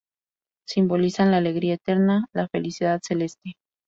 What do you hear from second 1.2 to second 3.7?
la alegría eterna, la felicidad celeste.